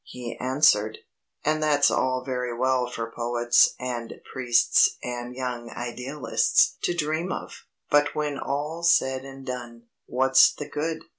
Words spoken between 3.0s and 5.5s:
poets and priests and